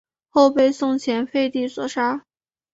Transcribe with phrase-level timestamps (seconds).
[0.29, 2.25] 后被宋前废帝所杀。